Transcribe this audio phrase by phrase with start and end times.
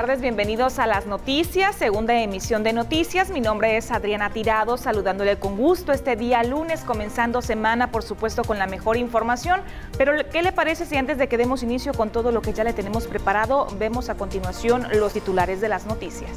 [0.00, 3.28] tardes, bienvenidos a las noticias, segunda emisión de noticias.
[3.28, 8.42] Mi nombre es Adriana Tirado, saludándole con gusto este día lunes, comenzando semana, por supuesto,
[8.42, 9.60] con la mejor información.
[9.98, 12.64] Pero, ¿qué le parece si antes de que demos inicio con todo lo que ya
[12.64, 16.30] le tenemos preparado, vemos a continuación los titulares de las noticias?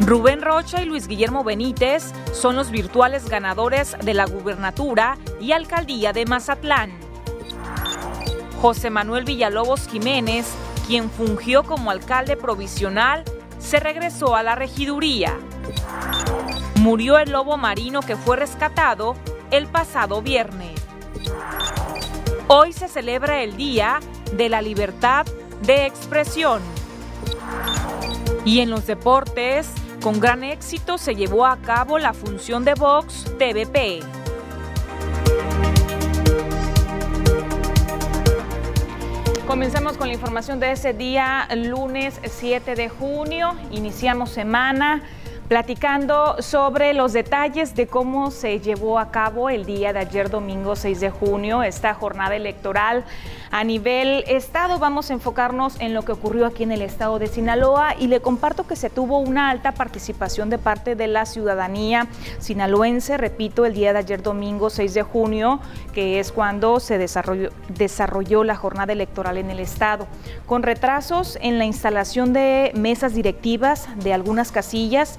[0.00, 6.12] Rubén Rocha y Luis Guillermo Benítez son los virtuales ganadores de la gubernatura y alcaldía
[6.12, 7.07] de Mazatlán.
[8.60, 10.46] José Manuel Villalobos Jiménez,
[10.86, 13.22] quien fungió como alcalde provisional,
[13.60, 15.38] se regresó a la regiduría.
[16.80, 19.14] Murió el lobo marino que fue rescatado
[19.52, 20.80] el pasado viernes.
[22.48, 24.00] Hoy se celebra el Día
[24.32, 25.26] de la Libertad
[25.62, 26.60] de Expresión.
[28.44, 29.70] Y en los deportes,
[30.02, 34.17] con gran éxito se llevó a cabo la función de Vox TVP.
[39.48, 43.56] Comenzamos con la información de ese día, lunes 7 de junio.
[43.70, 45.02] Iniciamos semana
[45.48, 50.76] platicando sobre los detalles de cómo se llevó a cabo el día de ayer, domingo
[50.76, 53.04] 6 de junio, esta jornada electoral
[53.50, 54.78] a nivel estado.
[54.78, 58.20] Vamos a enfocarnos en lo que ocurrió aquí en el estado de Sinaloa y le
[58.20, 63.72] comparto que se tuvo una alta participación de parte de la ciudadanía sinaloense, repito, el
[63.72, 65.60] día de ayer, domingo 6 de junio,
[65.94, 70.06] que es cuando se desarrolló, desarrolló la jornada electoral en el estado,
[70.44, 75.18] con retrasos en la instalación de mesas directivas de algunas casillas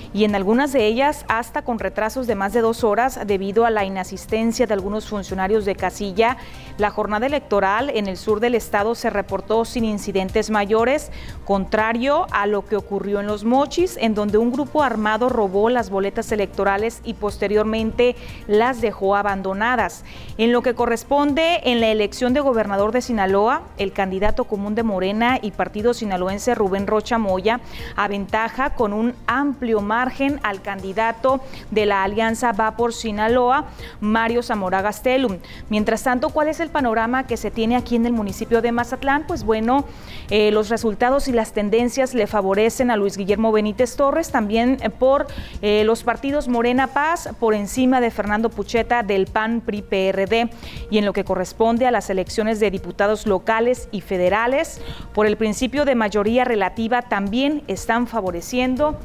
[0.13, 3.69] y en algunas de ellas hasta con retrasos de más de dos horas debido a
[3.69, 6.37] la inasistencia de algunos funcionarios de casilla.
[6.77, 11.11] La jornada electoral en el sur del estado se reportó sin incidentes mayores,
[11.45, 15.89] contrario a lo que ocurrió en Los Mochis, en donde un grupo armado robó las
[15.89, 18.15] boletas electorales y posteriormente
[18.47, 20.03] las dejó abandonadas.
[20.37, 24.83] En lo que corresponde en la elección de gobernador de Sinaloa, el candidato común de
[24.83, 27.61] Morena y partido sinaloense Rubén Rocha Moya
[27.95, 30.00] aventaja con un amplio margen
[30.43, 33.65] al candidato de la Alianza Va por Sinaloa,
[33.99, 35.37] Mario Zamora Gastelum.
[35.69, 39.25] Mientras tanto, ¿cuál es el panorama que se tiene aquí en el municipio de Mazatlán?
[39.27, 39.85] Pues bueno,
[40.29, 44.89] eh, los resultados y las tendencias le favorecen a Luis Guillermo Benítez Torres, también eh,
[44.89, 45.27] por
[45.61, 50.49] eh, los partidos Morena Paz, por encima de Fernando Pucheta del PAN PRI PRD.
[50.89, 54.81] Y en lo que corresponde a las elecciones de diputados locales y federales,
[55.13, 58.97] por el principio de mayoría relativa también están favoreciendo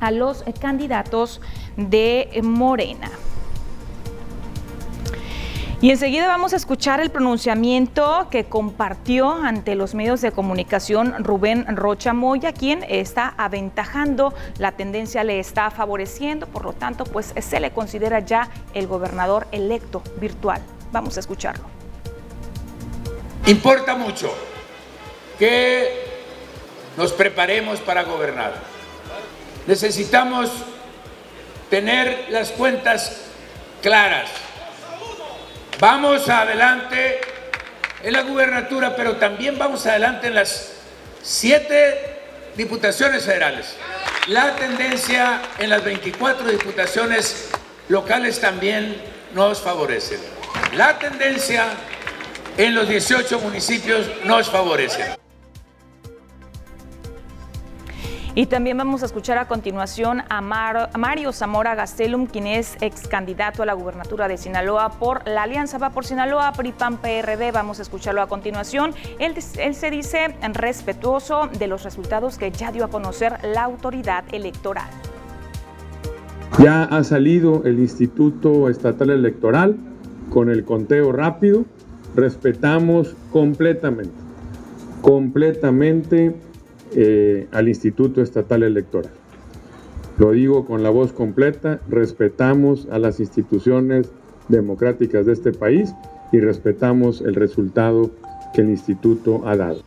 [0.00, 1.40] a los candidatos
[1.76, 3.10] de Morena.
[5.82, 11.64] Y enseguida vamos a escuchar el pronunciamiento que compartió ante los medios de comunicación Rubén
[11.74, 17.60] Rocha Moya, quien está aventajando, la tendencia le está favoreciendo, por lo tanto, pues se
[17.60, 20.60] le considera ya el gobernador electo virtual.
[20.92, 21.64] Vamos a escucharlo.
[23.46, 24.30] Importa mucho
[25.38, 25.88] que
[26.98, 28.52] nos preparemos para gobernar
[29.66, 30.50] necesitamos
[31.68, 33.16] tener las cuentas
[33.82, 34.28] claras.
[35.78, 37.20] Vamos adelante
[38.02, 40.72] en la gubernatura, pero también vamos adelante en las
[41.22, 42.20] siete
[42.56, 43.76] diputaciones federales.
[44.26, 47.50] La tendencia en las 24 diputaciones
[47.88, 49.00] locales también
[49.34, 50.18] nos favorece.
[50.74, 51.66] La tendencia
[52.56, 55.19] en los 18 municipios nos favorece.
[58.40, 63.62] Y también vamos a escuchar a continuación a, Mario Zamora Gastelum, quien es ex candidato
[63.62, 67.52] a la gubernatura de Sinaloa por la Alianza Va por Sinaloa, PRIPAN PRD.
[67.52, 68.94] Vamos a escucharlo a continuación.
[69.18, 74.24] Él, él se dice respetuoso de los resultados que ya dio a conocer la autoridad
[74.32, 74.88] electoral.
[76.60, 79.76] Ya ha salido el Instituto Estatal Electoral
[80.30, 81.66] con el conteo rápido.
[82.16, 84.14] Respetamos completamente,
[85.02, 86.34] completamente
[86.94, 89.12] eh, al Instituto Estatal Electoral.
[90.18, 94.10] Lo digo con la voz completa, respetamos a las instituciones
[94.48, 95.94] democráticas de este país
[96.32, 98.10] y respetamos el resultado
[98.52, 99.79] que el instituto ha dado.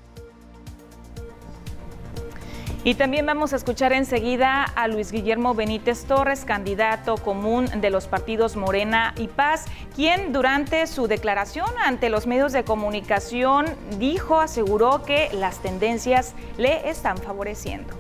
[2.86, 8.08] Y también vamos a escuchar enseguida a Luis Guillermo Benítez Torres, candidato común de los
[8.08, 9.66] partidos Morena y Paz,
[9.96, 13.68] quien durante su declaración ante los medios de comunicación
[14.00, 17.94] dijo, aseguró que las tendencias le están favoreciendo.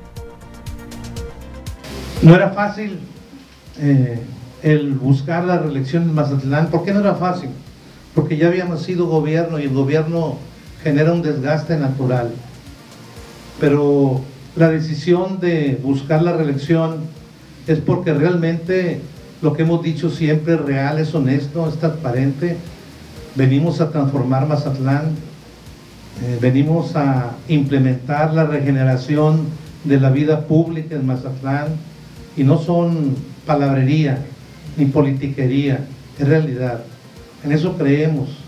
[2.21, 2.99] No era fácil
[3.79, 4.21] eh,
[4.63, 6.67] el buscar la reelección en Mazatlán.
[6.67, 7.51] ¿Por qué no era fácil?
[8.13, 10.39] Porque ya habíamos sido gobierno y el gobierno
[10.83, 12.33] genera un desgaste natural.
[13.61, 14.21] Pero
[14.55, 16.97] la decisión de buscar la reelección
[17.67, 19.01] es porque realmente
[19.41, 22.57] lo que hemos dicho siempre es real, es honesto, es transparente.
[23.35, 25.15] Venimos a transformar Mazatlán.
[26.23, 29.47] Eh, venimos a implementar la regeneración
[29.83, 31.69] de la vida pública en Mazatlán
[32.37, 33.15] y no son
[33.45, 34.19] palabrería
[34.77, 35.85] ni politiquería,
[36.17, 36.83] es realidad.
[37.43, 38.42] En eso creemos.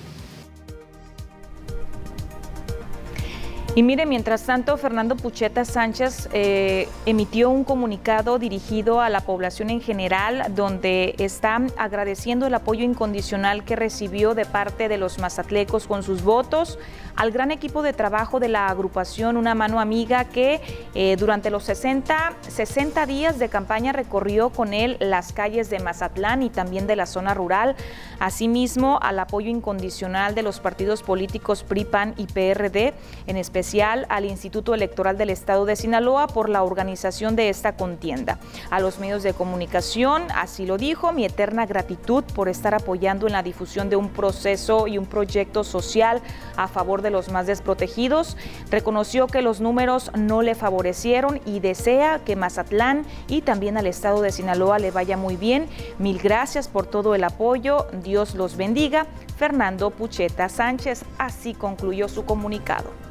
[3.78, 9.70] Y mire, mientras tanto, Fernando Pucheta Sánchez eh, emitió un comunicado dirigido a la población
[9.70, 15.88] en general, donde está agradeciendo el apoyo incondicional que recibió de parte de los mazatlecos
[15.88, 16.80] con sus votos,
[17.18, 20.62] al gran equipo de trabajo de la agrupación Una Mano Amiga que
[20.94, 26.44] eh, durante los 60, 60 días de campaña recorrió con él las calles de Mazatlán
[26.44, 27.76] y también de la zona rural,
[28.20, 32.94] asimismo al apoyo incondicional de los partidos políticos PRI, PAN y PRD,
[33.28, 33.65] en especial
[34.10, 38.38] al Instituto Electoral del Estado de Sinaloa por la organización de esta contienda.
[38.70, 43.34] A los medios de comunicación, así lo dijo, mi eterna gratitud por estar apoyando en
[43.34, 46.22] la difusión de un proceso y un proyecto social
[46.58, 48.38] a favor de los más desprotegidos,
[48.70, 54.22] reconoció que los números no le favorecieron y desea que Mazatlán y también al estado
[54.22, 55.68] de Sinaloa le vaya muy bien.
[55.98, 59.08] Mil gracias por todo el apoyo, Dios los bendiga.
[59.38, 63.05] Fernando Pucheta Sánchez así concluyó su comunicado.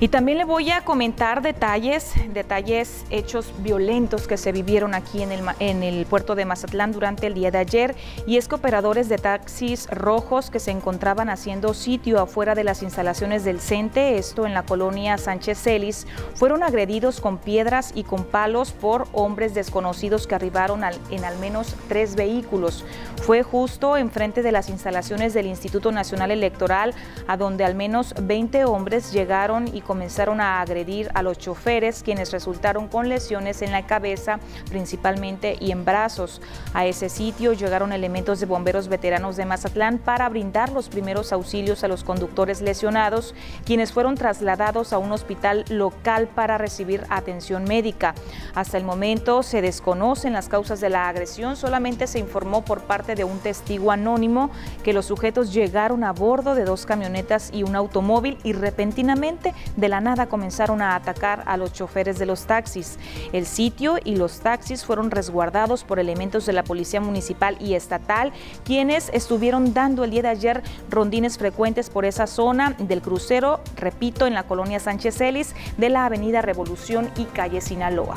[0.00, 5.30] Y también le voy a comentar detalles, detalles, hechos violentos que se vivieron aquí en
[5.30, 7.94] el, en el puerto de Mazatlán durante el día de ayer.
[8.26, 12.82] Y es que operadores de taxis rojos que se encontraban haciendo sitio afuera de las
[12.82, 18.24] instalaciones del CENTE, esto en la colonia Sánchez Celis, fueron agredidos con piedras y con
[18.24, 22.84] palos por hombres desconocidos que arribaron en al menos tres vehículos.
[23.22, 26.94] Fue justo enfrente de las instalaciones del Instituto Nacional Electoral,
[27.26, 32.32] a donde al menos 20 hombres llegaron y comenzaron a agredir a los choferes, quienes
[32.32, 36.40] resultaron con lesiones en la cabeza principalmente y en brazos.
[36.72, 41.84] A ese sitio llegaron elementos de bomberos veteranos de Mazatlán para brindar los primeros auxilios
[41.84, 43.34] a los conductores lesionados,
[43.64, 48.14] quienes fueron trasladados a un hospital local para recibir atención médica.
[48.54, 53.14] Hasta el momento se desconocen las causas de la agresión, solamente se informó por parte
[53.14, 54.50] de un testigo anónimo
[54.82, 59.88] que los sujetos llegaron a bordo de dos camionetas y un automóvil y repentinamente de
[59.88, 62.98] la nada comenzaron a atacar a los choferes de los taxis.
[63.32, 68.32] El sitio y los taxis fueron resguardados por elementos de la Policía Municipal y Estatal,
[68.64, 74.26] quienes estuvieron dando el día de ayer rondines frecuentes por esa zona del crucero, repito,
[74.26, 78.14] en la colonia Sánchez Celis, de la Avenida Revolución y calle Sinaloa.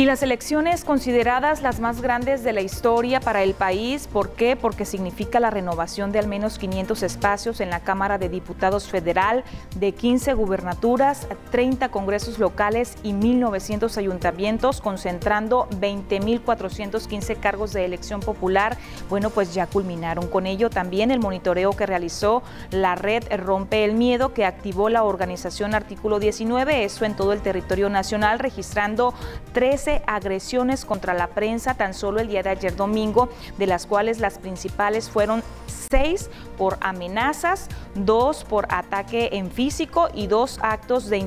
[0.00, 4.56] Y las elecciones consideradas las más grandes de la historia para el país, ¿por qué?
[4.56, 9.44] Porque significa la renovación de al menos 500 espacios en la Cámara de Diputados Federal,
[9.76, 18.78] de 15 gubernaturas, 30 congresos locales y 1.900 ayuntamientos, concentrando 20.415 cargos de elección popular.
[19.10, 23.92] Bueno, pues ya culminaron con ello también el monitoreo que realizó la red Rompe el
[23.96, 29.12] Miedo, que activó la organización Artículo 19, eso en todo el territorio nacional, registrando
[29.52, 33.28] 13 agresiones contra la prensa tan solo el día de ayer domingo,
[33.58, 40.26] de las cuales las principales fueron seis por amenazas, dos por ataque en físico y
[40.26, 41.18] dos actos de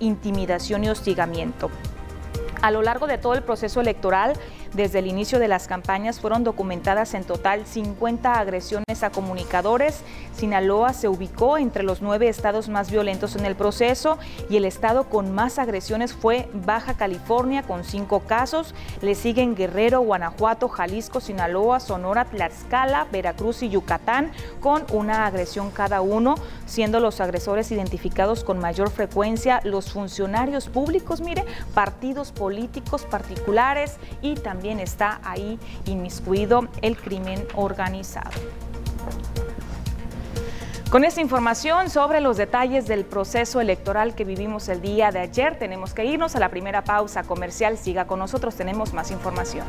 [0.00, 1.70] intimidación y hostigamiento.
[2.62, 4.32] A lo largo de todo el proceso electoral,
[4.74, 10.00] desde el inicio de las campañas fueron documentadas en total 50 agresiones a comunicadores.
[10.36, 14.18] Sinaloa se ubicó entre los nueve estados más violentos en el proceso
[14.50, 18.74] y el estado con más agresiones fue Baja California con cinco casos.
[19.00, 26.00] Le siguen Guerrero, Guanajuato, Jalisco, Sinaloa, Sonora, Tlaxcala, Veracruz y Yucatán con una agresión cada
[26.00, 26.34] uno,
[26.66, 34.34] siendo los agresores identificados con mayor frecuencia los funcionarios públicos, mire, partidos políticos particulares y
[34.34, 38.30] también está ahí inmiscuido el crimen organizado.
[40.90, 45.58] Con esta información sobre los detalles del proceso electoral que vivimos el día de ayer,
[45.58, 47.76] tenemos que irnos a la primera pausa comercial.
[47.78, 49.66] Siga con nosotros, tenemos más información.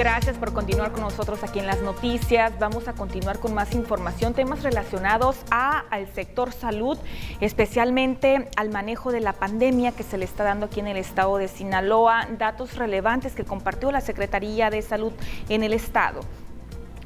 [0.00, 2.58] Gracias por continuar con nosotros aquí en las noticias.
[2.58, 6.96] Vamos a continuar con más información, temas relacionados a, al sector salud,
[7.42, 11.36] especialmente al manejo de la pandemia que se le está dando aquí en el estado
[11.36, 15.12] de Sinaloa, datos relevantes que compartió la Secretaría de Salud
[15.50, 16.20] en el estado.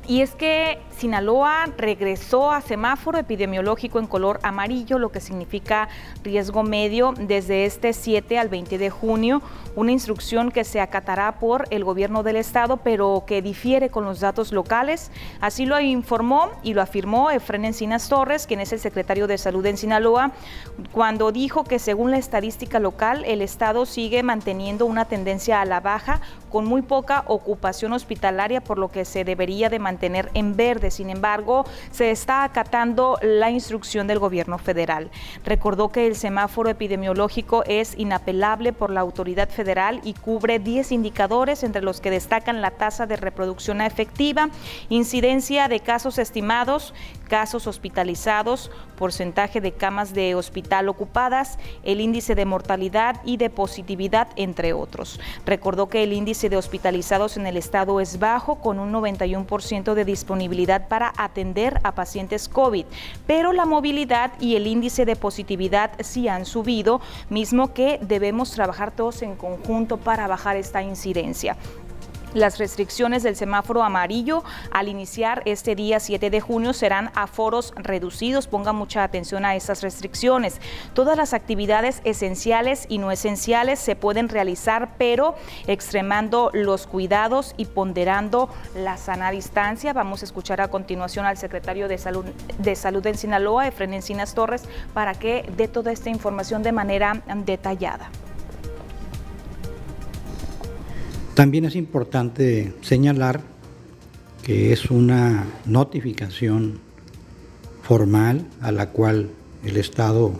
[0.06, 5.88] Y es que Sinaloa regresó a semáforo epidemiológico en color amarillo, lo que significa
[6.22, 9.40] riesgo medio desde este 7 al 20 de junio,
[9.74, 14.20] una instrucción que se acatará por el gobierno del estado, pero que difiere con los
[14.20, 15.10] datos locales.
[15.40, 19.64] Así lo informó y lo afirmó Efren Encinas Torres, quien es el secretario de Salud
[19.64, 20.32] en Sinaloa,
[20.92, 25.80] cuando dijo que según la estadística local, el estado sigue manteniendo una tendencia a la
[25.80, 26.20] baja
[26.50, 30.83] con muy poca ocupación hospitalaria, por lo que se debería de mantener mantener en verde.
[30.90, 35.10] Sin embargo, se está acatando la instrucción del gobierno federal.
[35.44, 41.62] Recordó que el semáforo epidemiológico es inapelable por la autoridad federal y cubre 10 indicadores,
[41.62, 44.48] entre los que destacan la tasa de reproducción efectiva,
[44.88, 52.44] incidencia de casos estimados, casos hospitalizados, porcentaje de camas de hospital ocupadas, el índice de
[52.44, 55.20] mortalidad y de positividad, entre otros.
[55.44, 60.04] Recordó que el índice de hospitalizados en el estado es bajo, con un 91% de
[60.04, 62.86] disponibilidad para atender a pacientes COVID,
[63.26, 67.00] pero la movilidad y el índice de positividad sí han subido,
[67.30, 71.56] mismo que debemos trabajar todos en conjunto para bajar esta incidencia.
[72.34, 77.72] Las restricciones del semáforo amarillo al iniciar este día 7 de junio serán a foros
[77.76, 78.48] reducidos.
[78.48, 80.60] Ponga mucha atención a estas restricciones.
[80.94, 85.36] Todas las actividades esenciales y no esenciales se pueden realizar, pero
[85.68, 89.92] extremando los cuidados y ponderando la sana distancia.
[89.92, 92.24] Vamos a escuchar a continuación al secretario de Salud,
[92.58, 97.22] de Salud en Sinaloa, Efren Encinas Torres, para que dé toda esta información de manera
[97.44, 98.10] detallada.
[101.34, 103.40] También es importante señalar
[104.44, 106.78] que es una notificación
[107.82, 109.30] formal a la cual
[109.64, 110.32] el Estado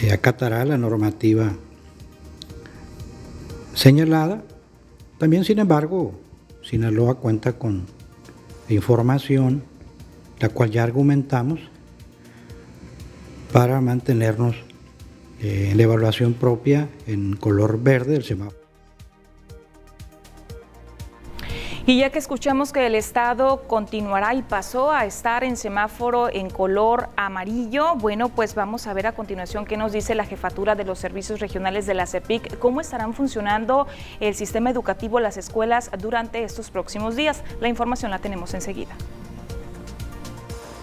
[0.00, 1.52] eh, acatará la normativa
[3.74, 4.42] señalada.
[5.18, 6.18] También, sin embargo,
[6.62, 7.84] Sinaloa cuenta con
[8.70, 9.62] información,
[10.38, 11.60] la cual ya argumentamos,
[13.52, 14.56] para mantenernos
[15.42, 18.59] eh, en la evaluación propia en color verde del semáforo.
[21.86, 26.50] Y ya que escuchamos que el estado continuará y pasó a estar en semáforo en
[26.50, 30.84] color amarillo, bueno, pues vamos a ver a continuación qué nos dice la jefatura de
[30.84, 33.86] los servicios regionales de la CEPIC, cómo estarán funcionando
[34.20, 37.42] el sistema educativo, las escuelas durante estos próximos días.
[37.60, 38.94] La información la tenemos enseguida.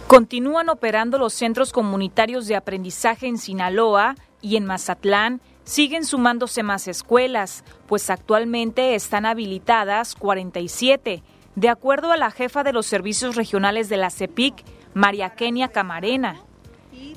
[0.08, 6.88] Continúan operando los centros comunitarios de aprendizaje en Sinaloa y en Mazatlán siguen sumándose más
[6.88, 11.22] escuelas, pues actualmente están habilitadas 47,
[11.56, 16.38] de acuerdo a la jefa de los servicios regionales de la CEPIC, María Kenia Camarena.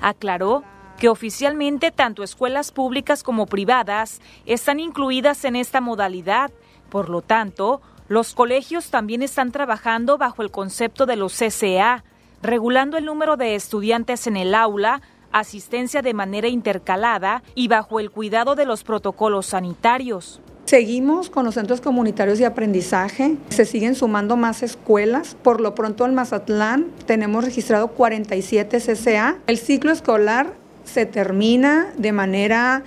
[0.00, 0.64] Aclaró
[0.98, 6.50] que oficialmente tanto escuelas públicas como privadas están incluidas en esta modalidad,
[6.90, 12.02] por lo tanto, los colegios también están trabajando bajo el concepto de los CCA,
[12.42, 15.02] regulando el número de estudiantes en el aula
[15.32, 20.40] asistencia de manera intercalada y bajo el cuidado de los protocolos sanitarios.
[20.64, 25.36] Seguimos con los centros comunitarios de aprendizaje, se siguen sumando más escuelas.
[25.42, 29.38] Por lo pronto en Mazatlán tenemos registrado 47 CCA.
[29.48, 30.52] El ciclo escolar
[30.84, 32.84] se termina de manera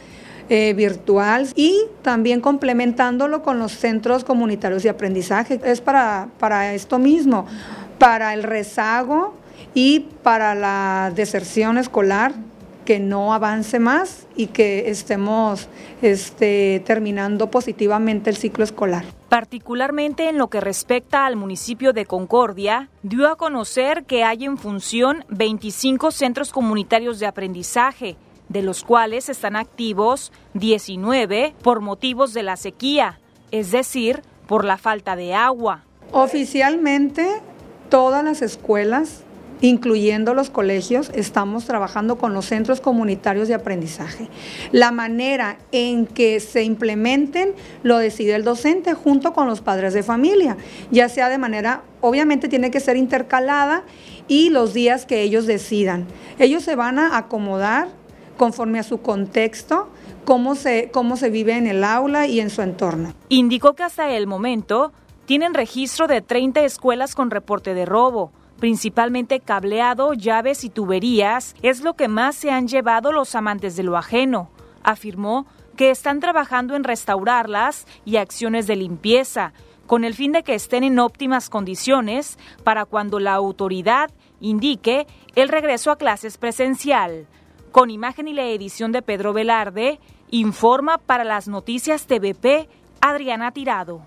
[0.49, 5.59] eh, virtual y también complementándolo con los centros comunitarios de aprendizaje.
[5.65, 7.45] Es para, para esto mismo,
[7.97, 9.33] para el rezago
[9.73, 12.33] y para la deserción escolar
[12.83, 15.67] que no avance más y que estemos
[16.01, 19.05] este, terminando positivamente el ciclo escolar.
[19.29, 24.57] Particularmente en lo que respecta al municipio de Concordia, dio a conocer que hay en
[24.57, 28.15] función 25 centros comunitarios de aprendizaje,
[28.49, 33.19] de los cuales están activos 19 por motivos de la sequía,
[33.51, 35.85] es decir, por la falta de agua.
[36.11, 37.41] Oficialmente,
[37.89, 39.23] todas las escuelas
[39.61, 44.27] incluyendo los colegios, estamos trabajando con los centros comunitarios de aprendizaje.
[44.71, 50.03] La manera en que se implementen lo decide el docente junto con los padres de
[50.03, 50.57] familia,
[50.91, 53.83] ya sea de manera, obviamente tiene que ser intercalada
[54.27, 56.05] y los días que ellos decidan.
[56.39, 57.87] Ellos se van a acomodar
[58.37, 59.89] conforme a su contexto,
[60.25, 63.13] cómo se, cómo se vive en el aula y en su entorno.
[63.29, 64.91] Indicó que hasta el momento
[65.25, 68.31] tienen registro de 30 escuelas con reporte de robo
[68.63, 73.83] principalmente cableado, llaves y tuberías, es lo que más se han llevado los amantes de
[73.83, 74.51] lo ajeno.
[74.83, 79.51] Afirmó que están trabajando en restaurarlas y acciones de limpieza,
[79.85, 85.49] con el fin de que estén en óptimas condiciones para cuando la autoridad indique el
[85.49, 87.27] regreso a clases presencial.
[87.73, 89.99] Con imagen y la edición de Pedro Velarde,
[90.31, 92.69] informa para las noticias TVP
[93.01, 94.03] Adriana Tirado.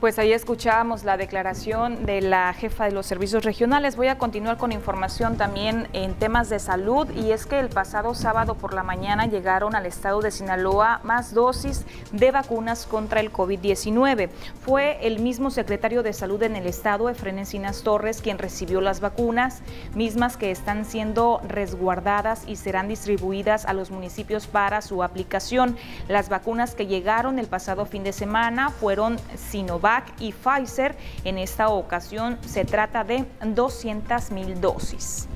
[0.00, 3.96] Pues ahí escuchábamos la declaración de la jefa de los servicios regionales.
[3.96, 8.14] Voy a continuar con información también en temas de salud y es que el pasado
[8.14, 13.32] sábado por la mañana llegaron al estado de Sinaloa más dosis de vacunas contra el
[13.32, 14.28] COVID-19.
[14.60, 19.00] Fue el mismo secretario de salud en el estado, Efren Encinas Torres, quien recibió las
[19.00, 19.62] vacunas,
[19.94, 25.74] mismas que están siendo resguardadas y serán distribuidas a los municipios para su aplicación.
[26.06, 29.85] Las vacunas que llegaron el pasado fin de semana fueron Sinovac
[30.18, 30.96] y Pfizer.
[31.24, 35.28] En esta ocasión se trata de 200 mil dosis.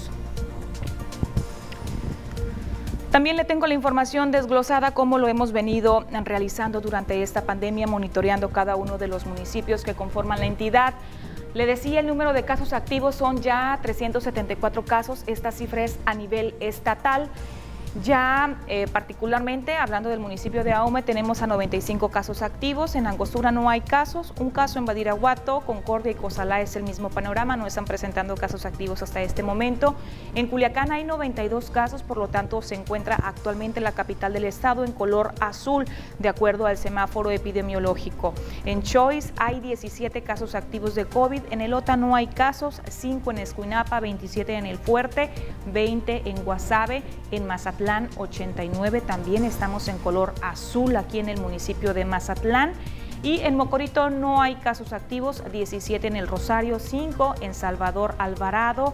[3.10, 8.50] También le tengo la información desglosada como lo hemos venido realizando durante esta pandemia, monitoreando
[8.50, 10.94] cada uno de los municipios que conforman la entidad.
[11.52, 15.24] Le decía, el número de casos activos son ya 374 casos.
[15.26, 17.28] Esta cifra es a nivel estatal.
[18.04, 23.50] Ya eh, particularmente hablando del municipio de Aume tenemos a 95 casos activos, en Angostura
[23.50, 27.66] no hay casos, un caso en Badiraguato, Concordia y Cozalá es el mismo panorama, no
[27.66, 29.96] están presentando casos activos hasta este momento.
[30.36, 34.84] En Culiacán hay 92 casos, por lo tanto se encuentra actualmente la capital del estado
[34.84, 35.84] en color azul
[36.20, 38.34] de acuerdo al semáforo epidemiológico.
[38.66, 43.32] En Choice hay 17 casos activos de COVID, en el OTA no hay casos, 5
[43.32, 45.30] en Escuinapa, 27 en El Fuerte,
[45.72, 51.40] 20 en Guasave, en Mazatlán Mazatlán 89, también estamos en color azul aquí en el
[51.40, 52.74] municipio de Mazatlán.
[53.22, 58.92] Y en Mocorito no hay casos activos, 17 en el Rosario, 5 en Salvador Alvarado,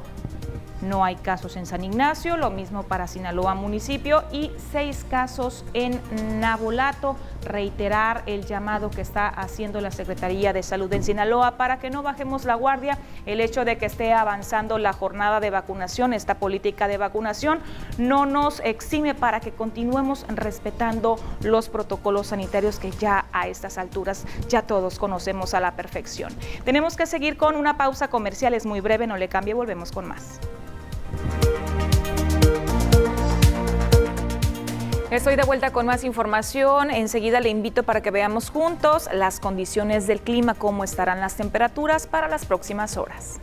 [0.82, 6.00] no hay casos en San Ignacio, lo mismo para Sinaloa municipio y seis casos en
[6.40, 7.16] Nabolato.
[7.44, 12.02] Reiterar el llamado que está haciendo la Secretaría de Salud en Sinaloa para que no
[12.02, 12.98] bajemos la guardia.
[13.24, 17.60] El hecho de que esté avanzando la jornada de vacunación, esta política de vacunación,
[17.98, 24.24] no nos exime para que continuemos respetando los protocolos sanitarios que ya a estas alturas
[24.48, 26.32] ya todos conocemos a la perfección.
[26.64, 30.06] Tenemos que seguir con una pausa comercial, es muy breve, no le cambie, volvemos con
[30.06, 30.40] más.
[35.10, 36.90] Estoy de vuelta con más información.
[36.90, 42.06] Enseguida le invito para que veamos juntos las condiciones del clima, cómo estarán las temperaturas
[42.06, 43.38] para las próximas horas.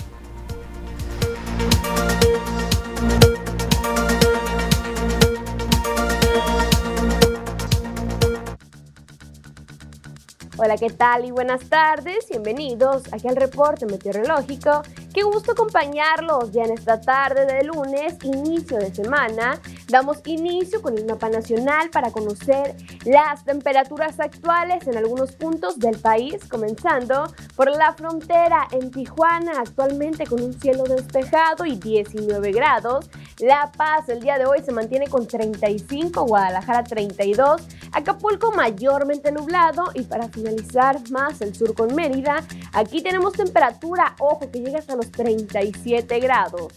[10.58, 12.28] Hola, ¿qué tal y buenas tardes?
[12.30, 14.84] Bienvenidos aquí al reporte meteorológico.
[15.14, 19.60] Qué gusto acompañarlos ya en esta tarde de lunes, inicio de semana.
[19.94, 22.76] Damos inicio con el mapa nacional para conocer
[23.06, 30.26] las temperaturas actuales en algunos puntos del país, comenzando por la frontera en Tijuana, actualmente
[30.26, 33.08] con un cielo despejado y 19 grados.
[33.38, 39.92] La Paz el día de hoy se mantiene con 35, Guadalajara 32, Acapulco mayormente nublado
[39.94, 44.96] y para finalizar más el sur con Mérida, aquí tenemos temperatura, ojo que llega hasta
[44.96, 46.74] los 37 grados.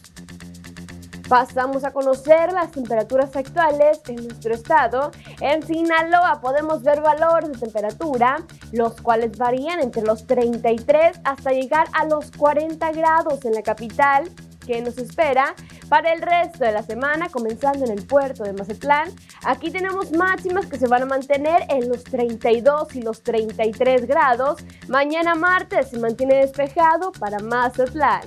[1.29, 5.11] Pasamos a conocer las temperaturas actuales en nuestro estado.
[5.41, 11.89] En Sinaloa podemos ver valores de temperatura, los cuales varían entre los 33 hasta llegar
[11.95, 14.31] a los 40 grados en la capital,
[14.65, 15.55] que nos espera
[15.89, 19.11] para el resto de la semana, comenzando en el puerto de Mazatlán.
[19.45, 24.61] Aquí tenemos máximas que se van a mantener en los 32 y los 33 grados.
[24.89, 28.23] Mañana martes se mantiene despejado para Mazatlán.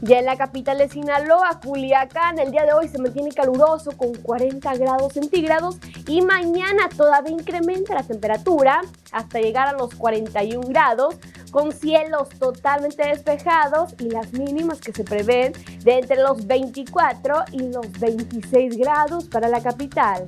[0.00, 4.14] Ya en la capital de Sinaloa, Culiacán, el día de hoy se mantiene caluroso con
[4.14, 11.16] 40 grados centígrados y mañana todavía incrementa la temperatura hasta llegar a los 41 grados
[11.50, 17.62] con cielos totalmente despejados y las mínimas que se prevén de entre los 24 y
[17.70, 20.26] los 26 grados para la capital.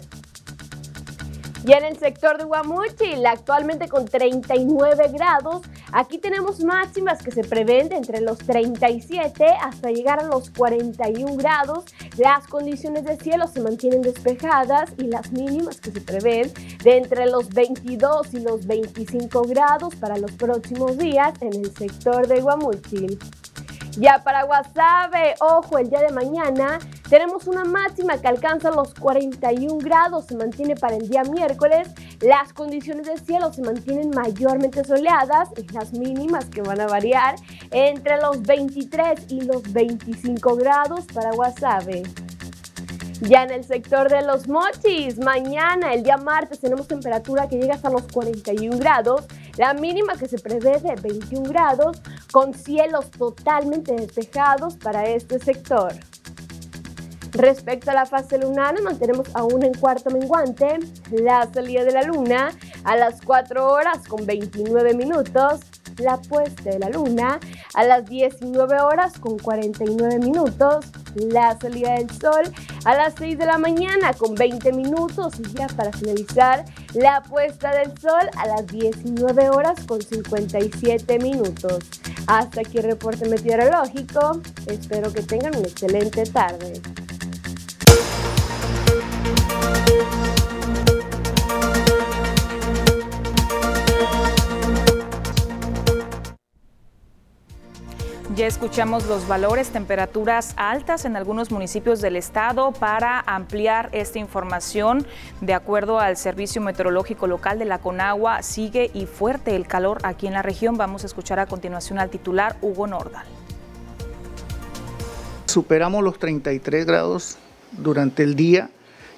[1.64, 5.60] Y en el sector de Guamuchil, actualmente con 39 grados,
[5.92, 11.36] aquí tenemos máximas que se prevén de entre los 37 hasta llegar a los 41
[11.36, 11.84] grados.
[12.16, 17.26] Las condiciones de cielo se mantienen despejadas y las mínimas que se prevén de entre
[17.26, 23.18] los 22 y los 25 grados para los próximos días en el sector de Guamuchil.
[23.98, 29.78] Ya para Guasave, ojo, el día de mañana tenemos una máxima que alcanza los 41
[29.78, 31.88] grados, se mantiene para el día miércoles.
[32.20, 37.34] Las condiciones del cielo se mantienen mayormente soleadas y las mínimas que van a variar
[37.72, 42.04] entre los 23 y los 25 grados para Guasave.
[43.20, 47.74] Ya en el sector de los mochis, mañana, el día martes, tenemos temperatura que llega
[47.74, 49.26] hasta los 41 grados.
[49.58, 52.00] La mínima que se prevé de 21 grados,
[52.32, 55.92] con cielos totalmente despejados para este sector.
[57.32, 60.78] Respecto a la fase lunar, nos mantenemos aún en cuarto menguante.
[61.10, 62.50] La salida de la luna
[62.84, 65.60] a las 4 horas con 29 minutos.
[65.98, 67.38] La puesta de la luna
[67.74, 70.86] a las 19 horas con 49 minutos.
[71.14, 72.52] La salida del sol
[72.84, 75.34] a las 6 de la mañana con 20 minutos.
[75.38, 81.84] Y ya para finalizar, la puesta del sol a las 19 horas con 57 minutos.
[82.26, 84.40] Hasta aquí el reporte meteorológico.
[84.66, 86.80] Espero que tengan una excelente tarde.
[98.40, 102.72] Ya escuchamos los valores, temperaturas altas en algunos municipios del estado.
[102.72, 105.06] Para ampliar esta información,
[105.42, 110.26] de acuerdo al Servicio Meteorológico Local de la Conagua, sigue y fuerte el calor aquí
[110.26, 110.78] en la región.
[110.78, 113.26] Vamos a escuchar a continuación al titular Hugo Nordal.
[115.44, 117.36] Superamos los 33 grados
[117.72, 118.70] durante el día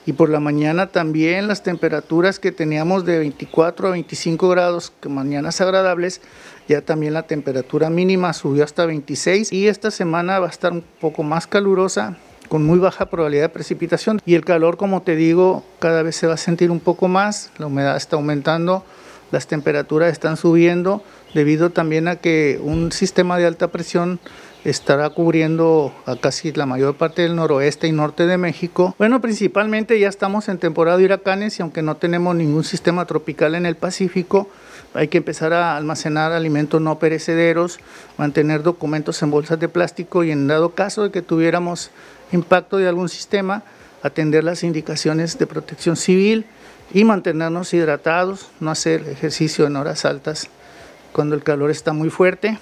[0.04, 5.08] y por la mañana también las temperaturas que teníamos de 24 a 25 grados, que
[5.08, 6.20] mañanas agradables,
[6.72, 10.84] ya también la temperatura mínima subió hasta 26 y esta semana va a estar un
[11.00, 12.16] poco más calurosa
[12.48, 16.26] con muy baja probabilidad de precipitación y el calor como te digo cada vez se
[16.26, 18.84] va a sentir un poco más, la humedad está aumentando,
[19.30, 21.02] las temperaturas están subiendo
[21.34, 24.18] debido también a que un sistema de alta presión
[24.64, 28.94] estará cubriendo a casi la mayor parte del noroeste y norte de México.
[28.98, 33.54] Bueno, principalmente ya estamos en temporada de huracanes y aunque no tenemos ningún sistema tropical
[33.54, 34.48] en el Pacífico,
[34.94, 37.80] hay que empezar a almacenar alimentos no perecederos,
[38.18, 41.90] mantener documentos en bolsas de plástico y en dado caso de que tuviéramos
[42.30, 43.62] impacto de algún sistema,
[44.02, 46.46] atender las indicaciones de protección civil
[46.92, 50.48] y mantenernos hidratados, no hacer ejercicio en horas altas
[51.12, 52.58] cuando el calor está muy fuerte.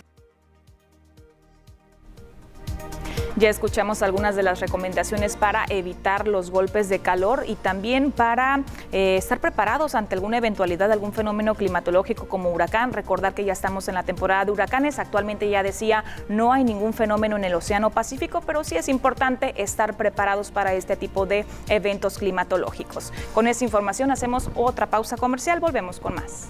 [3.37, 8.63] Ya escuchamos algunas de las recomendaciones para evitar los golpes de calor y también para
[8.93, 12.93] eh, estar preparados ante alguna eventualidad algún fenómeno climatológico como huracán.
[12.93, 14.99] Recordar que ya estamos en la temporada de huracanes.
[14.99, 19.55] Actualmente ya decía, no hay ningún fenómeno en el Océano Pacífico, pero sí es importante
[19.63, 23.13] estar preparados para este tipo de eventos climatológicos.
[23.33, 25.61] Con esa información hacemos otra pausa comercial.
[25.61, 26.49] Volvemos con más.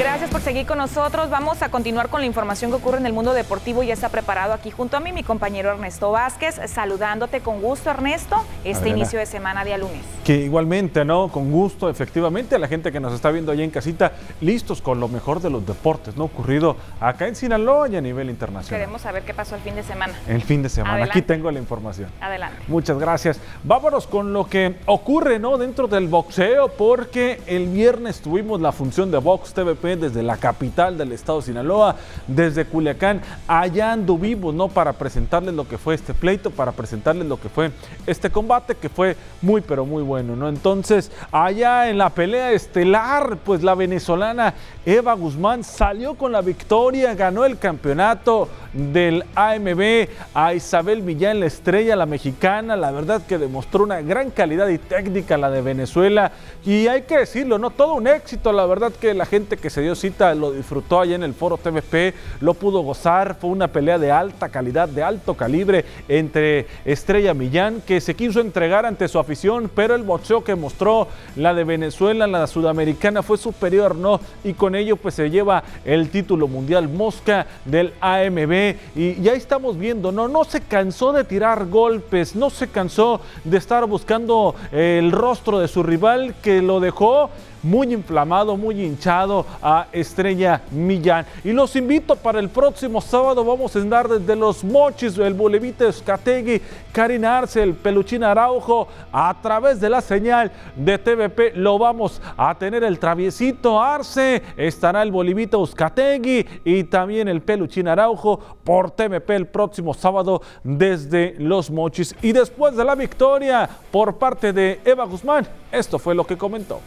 [0.00, 1.28] Gracias por seguir con nosotros.
[1.28, 3.82] Vamos a continuar con la información que ocurre en el mundo deportivo.
[3.82, 8.42] Ya está preparado aquí junto a mí mi compañero Ernesto Vázquez, saludándote con gusto, Ernesto,
[8.64, 10.00] este inicio de semana de lunes.
[10.24, 11.28] Que igualmente, ¿no?
[11.28, 15.00] Con gusto, efectivamente, a la gente que nos está viendo allá en casita, listos con
[15.00, 16.24] lo mejor de los deportes, ¿no?
[16.24, 18.80] Ocurrido acá en Sinaloa y a nivel internacional.
[18.80, 20.14] Queremos saber qué pasó el fin de semana.
[20.26, 21.04] El fin de semana.
[21.04, 22.08] Aquí tengo la información.
[22.22, 22.56] Adelante.
[22.68, 23.38] Muchas gracias.
[23.64, 25.58] Vámonos con lo que ocurre, ¿no?
[25.58, 30.98] Dentro del boxeo, porque el viernes tuvimos la función de Box TVP desde la capital
[30.98, 33.20] del estado Sinaloa, desde Culiacán.
[33.46, 34.68] Allá anduvimos, ¿no?
[34.68, 37.70] Para presentarles lo que fue este pleito, para presentarles lo que fue
[38.06, 40.48] este combate, que fue muy, pero muy bueno, ¿no?
[40.48, 47.14] Entonces, allá en la pelea estelar, pues la venezolana Eva Guzmán salió con la victoria,
[47.14, 53.38] ganó el campeonato del AMB a Isabel Millán, la estrella, la mexicana, la verdad que
[53.38, 56.32] demostró una gran calidad y técnica la de Venezuela
[56.64, 57.70] y hay que decirlo, ¿no?
[57.70, 61.14] Todo un éxito, la verdad que la gente que se dio cita lo disfrutó allá
[61.14, 65.34] en el foro TVP, lo pudo gozar, fue una pelea de alta calidad, de alto
[65.34, 70.54] calibre entre Estrella Millán que se quiso entregar ante su afición, pero el boxeo que
[70.54, 74.20] mostró la de Venezuela, la sudamericana fue superior, ¿no?
[74.44, 79.78] Y con ello pues se lleva el título mundial Mosca del AMB y ya estamos
[79.78, 80.28] viendo, ¿no?
[80.28, 85.68] No se cansó de tirar golpes, no se cansó de estar buscando el rostro de
[85.68, 87.30] su rival que lo dejó
[87.62, 91.26] muy inflamado, muy hinchado a Estrella Millán.
[91.44, 95.88] Y los invito para el próximo sábado, vamos a andar desde los Mochis, el Bolevite
[95.88, 96.60] Escategui,
[96.92, 102.54] Karina Arce, el Peluchín Araujo, a través de la señal de TVP lo vamos a
[102.54, 109.36] tener el Traviesito Arce, estará el Bolivito Uzcategui y también el Peluchín Araujo por TVP
[109.36, 112.14] el próximo sábado desde Los Mochis.
[112.22, 116.80] Y después de la victoria por parte de Eva Guzmán, esto fue lo que comentó.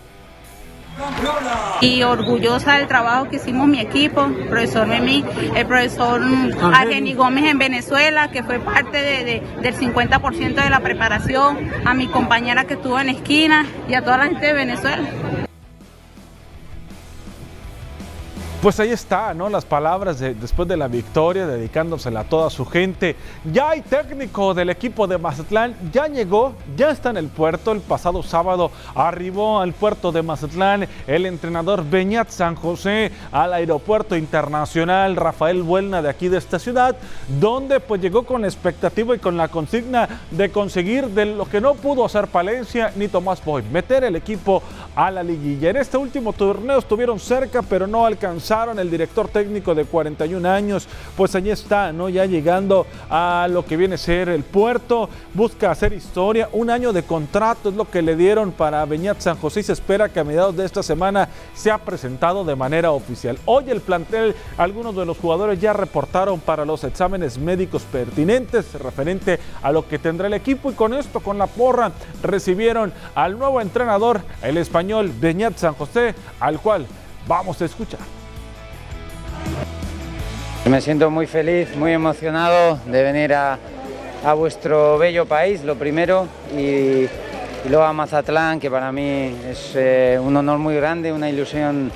[1.82, 5.24] Y orgullosa del trabajo que hicimos mi equipo, el profesor Memi,
[5.56, 6.22] el profesor
[6.74, 12.08] Ageni Gómez en Venezuela, que fue parte de, del 50% de la preparación, a mi
[12.08, 15.04] compañera que estuvo en esquina y a toda la gente de Venezuela.
[18.64, 19.50] Pues ahí está, ¿no?
[19.50, 23.18] Las palabras de, después de la victoria, dedicándosela a toda su gente.
[23.52, 27.74] Ya hay técnico del equipo de Mazatlán, ya llegó, ya está en el puerto.
[27.74, 34.16] El pasado sábado arribó al puerto de Mazatlán el entrenador Beñat San José al aeropuerto
[34.16, 36.96] internacional Rafael Buelna de aquí de esta ciudad,
[37.42, 41.76] donde pues llegó con expectativa y con la consigna de conseguir de lo que no
[41.76, 44.64] pudo hacer Palencia ni Tomás Boy, meter el equipo
[44.96, 45.70] a la liguilla.
[45.72, 50.88] En este último torneo estuvieron cerca, pero no alcanzaron el director técnico de 41 años,
[51.18, 52.08] pues allí está, ¿no?
[52.08, 56.94] Ya llegando a lo que viene a ser el puerto, busca hacer historia, un año
[56.94, 60.20] de contrato es lo que le dieron para Beñat San José y se espera que
[60.20, 63.40] a mediados de esta semana sea presentado de manera oficial.
[63.46, 69.40] Hoy el plantel, algunos de los jugadores ya reportaron para los exámenes médicos pertinentes referente
[69.64, 73.60] a lo que tendrá el equipo y con esto, con la porra, recibieron al nuevo
[73.62, 76.86] entrenador, el español Beñat San José, al cual
[77.28, 78.23] vamos a escuchar.
[80.70, 83.60] Me siento muy feliz, muy emocionado de venir a,
[84.34, 86.26] vuestro bello país, lo primero,
[86.58, 87.06] y,
[87.68, 91.92] luego a Mazatlán, que para mí es eh, un honor muy grande, una ilusión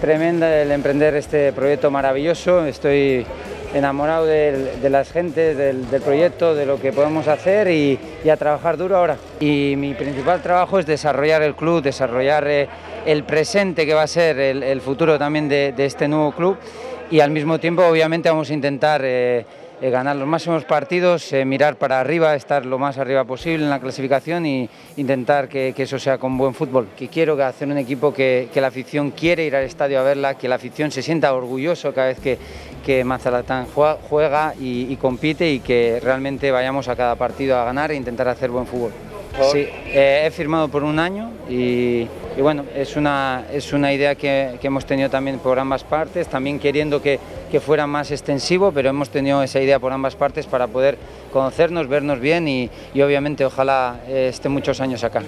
[0.00, 2.64] tremenda el emprender este proyecto maravilloso.
[2.64, 3.26] Estoy
[3.74, 7.98] enamorado de, las gentes, del, proyecto, de lo que podemos hacer y,
[8.30, 9.18] a trabajar duro ahora.
[9.40, 12.66] Y mi principal trabajo es desarrollar el club, desarrollar eh,
[13.04, 16.56] el presente que va a ser el, futuro también de este nuevo club
[17.10, 19.44] y al mismo tiempo obviamente vamos a intentar eh,
[19.80, 23.70] eh, ganar los máximos partidos, eh, mirar para arriba, estar lo más arriba posible en
[23.70, 26.88] la clasificación y intentar que, eso sea con buen fútbol.
[26.96, 30.48] Que quiero hacer un equipo que, la afición quiere ir al estadio a verla, que
[30.48, 32.38] la afición se sienta orgulloso cada vez que,
[32.84, 33.04] que
[34.08, 38.50] juega, y compite y que realmente vayamos a cada partido a ganar e intentar hacer
[38.50, 38.92] buen fútbol.
[39.52, 44.56] Sí, he firmado por un año y, y bueno, es una, es una idea que,
[44.60, 47.20] que, hemos tenido también por ambas partes, también queriendo que,
[47.50, 50.96] que, fuera más extensivo, pero hemos tenido esa idea por ambas partes para poder
[51.32, 55.22] conocernos, vernos bien y, y obviamente ojalá eh, esté muchos años acá.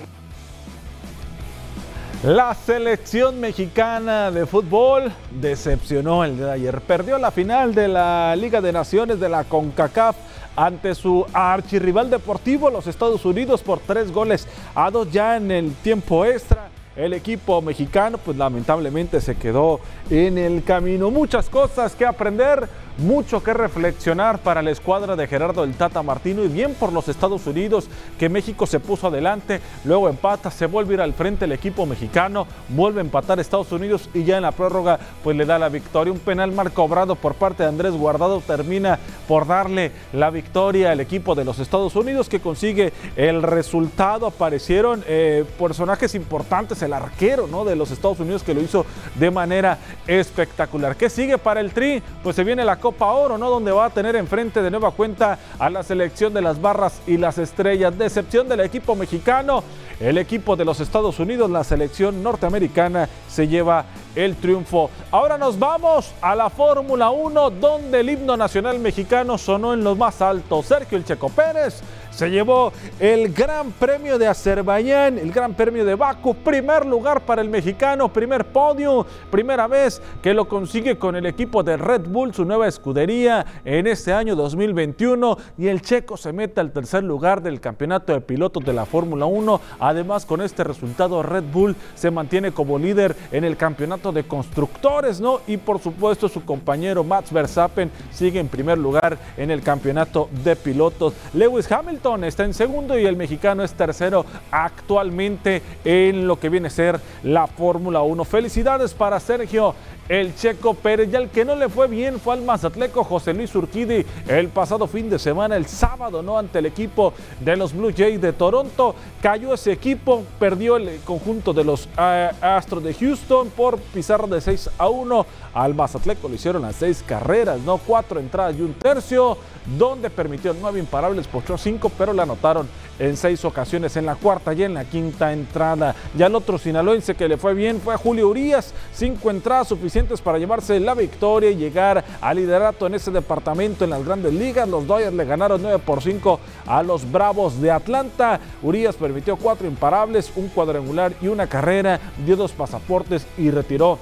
[2.25, 6.81] La selección mexicana de fútbol decepcionó el de ayer.
[6.81, 10.17] Perdió la final de la Liga de Naciones de la CONCACAF
[10.59, 15.73] ante su archirrival deportivo, los Estados Unidos, por tres goles a dos ya en el
[15.75, 16.69] tiempo extra.
[16.97, 19.79] El equipo mexicano, pues lamentablemente se quedó
[20.11, 21.13] en el camino.
[21.13, 22.69] Muchas cosas que aprender
[22.99, 27.09] mucho que reflexionar para la escuadra de Gerardo del Tata Martino y bien por los
[27.09, 31.45] Estados Unidos que México se puso adelante, luego empata, se vuelve a ir al frente
[31.45, 35.45] el equipo mexicano, vuelve a empatar Estados Unidos y ya en la prórroga pues le
[35.45, 36.13] da la victoria.
[36.13, 41.01] Un penal mal cobrado por parte de Andrés Guardado termina por darle la victoria al
[41.01, 44.27] equipo de los Estados Unidos que consigue el resultado.
[44.27, 47.65] Aparecieron eh, personajes importantes, el arquero ¿no?
[47.65, 48.85] de los Estados Unidos que lo hizo
[49.15, 50.97] de manera espectacular.
[50.97, 52.03] ¿Qué sigue para el Tri?
[52.23, 53.51] Pues se viene la Copa Oro, ¿no?
[53.51, 57.19] Donde va a tener enfrente de nueva cuenta a la selección de las barras y
[57.19, 57.99] las estrellas.
[57.99, 59.63] Decepción del equipo mexicano.
[60.01, 64.89] El equipo de los Estados Unidos, la selección norteamericana, se lleva el triunfo.
[65.11, 69.99] Ahora nos vamos a la Fórmula 1 donde el himno nacional mexicano sonó en los
[69.99, 70.65] más altos.
[70.65, 71.83] Sergio El Checo Pérez
[72.19, 77.43] se llevó el Gran Premio de Azerbaiyán, el Gran Premio de Baku, primer lugar para
[77.43, 82.35] el mexicano, primer podio, primera vez que lo consigue con el equipo de Red Bull,
[82.35, 87.41] su nueva escudería en este año 2021 y el checo se mete al tercer lugar
[87.41, 89.61] del campeonato de pilotos de la Fórmula 1.
[89.79, 95.21] Además, con este resultado Red Bull se mantiene como líder en el campeonato de constructores,
[95.21, 95.39] ¿no?
[95.47, 100.57] Y por supuesto su compañero Max Verstappen sigue en primer lugar en el campeonato de
[100.57, 101.15] pilotos.
[101.33, 106.69] Lewis Hamilton está en segundo y el mexicano es tercero actualmente en lo que viene
[106.69, 108.25] a ser la Fórmula 1.
[108.25, 109.75] Felicidades para Sergio
[110.09, 111.09] el Checo Pérez.
[111.13, 114.87] Y al que no le fue bien fue al Mazatleco José Luis Urquidi el pasado
[114.87, 116.39] fin de semana, el sábado, ¿no?
[116.39, 118.95] Ante el equipo de los Blue Jays de Toronto.
[119.23, 124.41] Cayó ese equipo, perdió el conjunto de los eh, Astros de Houston por pizarra de
[124.41, 125.27] 6 a 1.
[125.55, 127.79] Al Mazatleco lo hicieron las seis carreras, ¿no?
[127.79, 129.37] Cuatro entradas y un tercio,
[129.77, 132.69] donde permitió nueve imparables, pochó cinco, pero le anotaron
[132.99, 135.95] en seis ocasiones, en la cuarta y en la quinta entrada.
[136.17, 139.98] Ya el otro sinaloense que le fue bien fue a Julio Urias, cinco entradas suficientes
[139.99, 144.69] para llevarse la victoria y llegar al liderato en ese departamento en las grandes ligas.
[144.69, 148.39] Los Dodgers le ganaron 9 por 5 a los Bravos de Atlanta.
[148.63, 153.99] Urias permitió cuatro imparables, un cuadrangular y una carrera, dio dos pasaportes y retiró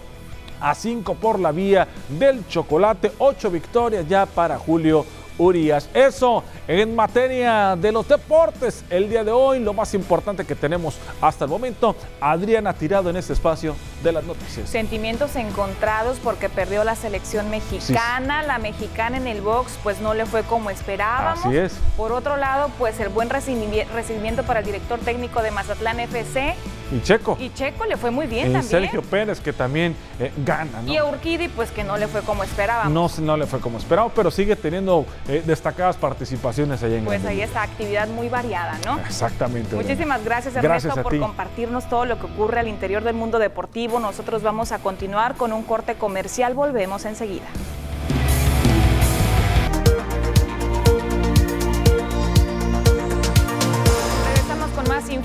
[0.61, 3.13] a cinco por la vía del chocolate.
[3.19, 5.07] Ocho victorias ya para Julio
[5.39, 5.89] Urias.
[5.93, 8.85] Eso en materia de los deportes.
[8.91, 13.17] El día de hoy, lo más importante que tenemos hasta el momento, Adriana tirado en
[13.17, 13.75] este espacio
[14.07, 14.69] de las noticias.
[14.69, 18.42] Sentimientos encontrados porque perdió la selección mexicana.
[18.42, 21.45] La mexicana en el box, pues no le fue como esperábamos.
[21.45, 21.75] Así es.
[21.97, 26.55] Por otro lado, pues el buen recibimiento para el director técnico de Mazatlán FC.
[26.92, 27.37] Y Checo.
[27.40, 28.71] Y Checo le fue muy bien y también.
[28.71, 30.92] Sergio Pérez, que también eh, gana, ¿no?
[30.92, 33.19] Y a Urquidi, pues que no le fue como esperábamos.
[33.19, 37.25] No, no le fue como esperado, pero sigue teniendo eh, destacadas participaciones allá en Pues
[37.25, 39.01] ahí está actividad muy variada, ¿no?
[39.01, 39.75] Exactamente.
[39.75, 43.96] Muchísimas gracias, Ernesto, por compartirnos todo lo que ocurre al interior del mundo deportivo.
[44.01, 46.55] Nosotros vamos a continuar con un corte comercial.
[46.55, 47.47] Volvemos enseguida.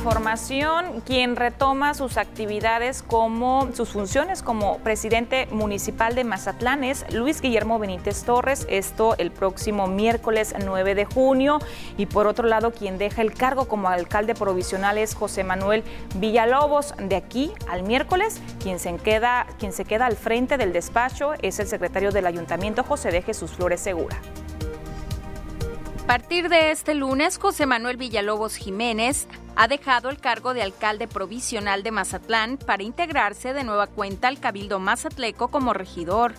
[0.02, 7.40] Información, quien retoma sus actividades como sus funciones como presidente municipal de Mazatlán es Luis
[7.40, 11.60] Guillermo Benítez Torres, esto el próximo miércoles 9 de junio.
[11.98, 15.84] Y por otro lado, quien deja el cargo como alcalde provisional es José Manuel
[16.16, 16.96] Villalobos.
[16.98, 21.60] De aquí al miércoles, quien se queda, quien se queda al frente del despacho es
[21.60, 24.20] el secretario del ayuntamiento José de Jesús Flores Segura.
[26.04, 31.08] A partir de este lunes, José Manuel Villalobos Jiménez ha dejado el cargo de alcalde
[31.08, 36.34] provisional de Mazatlán para integrarse de nueva cuenta al Cabildo Mazatleco como regidor.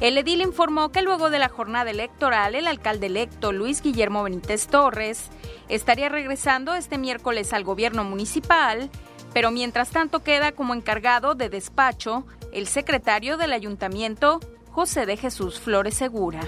[0.00, 4.66] El edil informó que luego de la jornada electoral, el alcalde electo Luis Guillermo Benítez
[4.66, 5.30] Torres
[5.68, 8.90] estaría regresando este miércoles al gobierno municipal,
[9.32, 14.40] pero mientras tanto queda como encargado de despacho el secretario del ayuntamiento,
[14.72, 16.40] José de Jesús Flores Segura.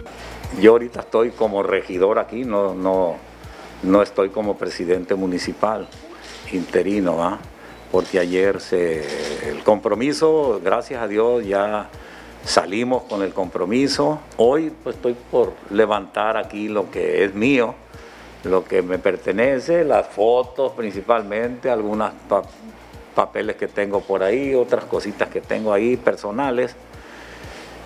[0.60, 3.16] Yo ahorita estoy como regidor aquí, no, no,
[3.82, 5.88] no estoy como presidente municipal
[6.52, 7.38] interino, ¿va?
[7.90, 11.88] porque ayer se, el compromiso, gracias a Dios, ya
[12.44, 14.20] salimos con el compromiso.
[14.36, 17.74] Hoy pues estoy por levantar aquí lo que es mío,
[18.44, 22.12] lo que me pertenece, las fotos principalmente, algunos
[23.14, 26.76] papeles que tengo por ahí, otras cositas que tengo ahí personales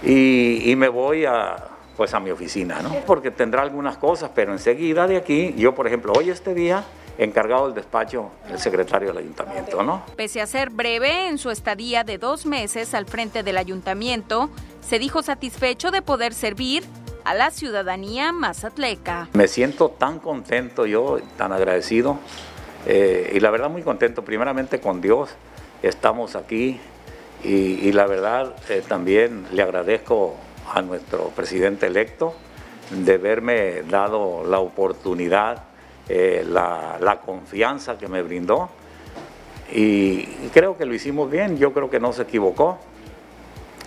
[0.02, 1.56] y, me voy a,
[2.00, 2.94] pues a mi oficina, ¿no?
[3.04, 6.82] Porque tendrá algunas cosas, pero enseguida de aquí, yo por ejemplo, hoy este día,
[7.18, 10.02] encargado del despacho el secretario del ayuntamiento, ¿no?
[10.16, 14.48] Pese a ser breve en su estadía de dos meses al frente del ayuntamiento,
[14.80, 16.84] se dijo satisfecho de poder servir
[17.24, 19.28] a la ciudadanía mazatleca.
[19.34, 22.18] Me siento tan contento yo, tan agradecido,
[22.86, 25.28] eh, y la verdad muy contento, primeramente con Dios,
[25.82, 26.80] estamos aquí
[27.44, 30.36] y, la verdad, eh, también le agradezco
[30.72, 32.34] a nuestro presidente electo
[32.90, 35.64] de haberme dado la oportunidad,
[36.08, 38.68] eh, la, confianza que me brindó.
[39.72, 42.78] Y creo que lo hicimos bien, yo creo que no se equivocó.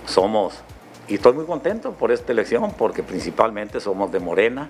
[0.06, 0.62] Somos,
[1.08, 4.68] y estoy muy contento por esta elección, porque principalmente somos de Morena.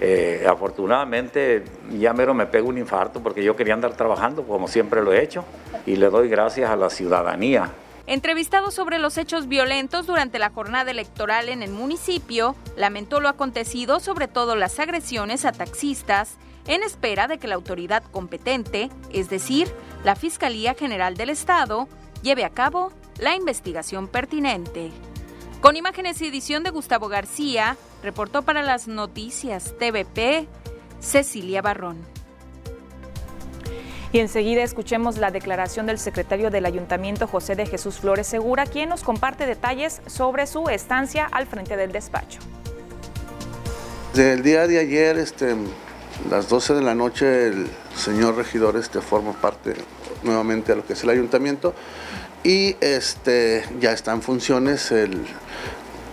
[0.00, 1.62] Eh, afortunadamente
[1.98, 5.22] ya mero me pego un infarto porque yo quería andar trabajando como siempre lo he
[5.22, 5.44] hecho
[5.84, 7.70] y le doy gracias a la ciudadanía
[8.10, 14.00] Entrevistado sobre los hechos violentos durante la jornada electoral en el municipio, lamentó lo acontecido,
[14.00, 16.34] sobre todo las agresiones a taxistas,
[16.66, 19.72] en espera de que la autoridad competente, es decir,
[20.02, 21.86] la Fiscalía General del Estado,
[22.20, 24.90] lleve a cabo la investigación pertinente.
[25.60, 30.48] Con imágenes y edición de Gustavo García, reportó para las noticias TVP
[30.98, 32.09] Cecilia Barrón.
[34.12, 38.88] Y enseguida escuchemos la declaración del secretario del Ayuntamiento José de Jesús Flores Segura, quien
[38.88, 42.40] nos comparte detalles sobre su estancia al frente del despacho.
[44.12, 45.54] Desde el día de ayer, este,
[46.28, 49.74] las 12 de la noche, el señor regidor este, forma parte
[50.24, 51.72] nuevamente de lo que es el ayuntamiento
[52.42, 55.24] y este, ya está en funciones el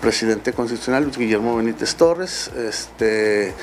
[0.01, 2.51] presidente constitucional Guillermo Benítez Torres.
[2.55, 3.53] Este,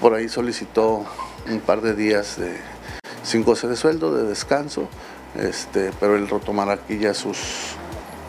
[0.00, 1.04] por ahí solicitó
[1.48, 2.56] un par de días de
[3.26, 4.88] sin goce de sueldo, de descanso,
[5.34, 7.74] este, pero él retomará aquí ya sus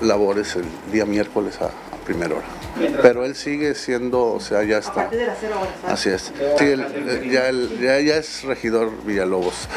[0.02, 1.70] labores el día miércoles a,
[2.04, 2.57] primera hora.
[3.02, 4.92] Pero él sigue siendo, o sea, ya está.
[4.92, 5.70] A partir de las horas.
[5.88, 6.34] Así es.
[6.58, 9.68] Sí, él, ya, ya, es regidor Villalobos.